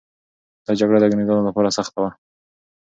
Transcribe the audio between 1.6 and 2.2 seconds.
سخته وه.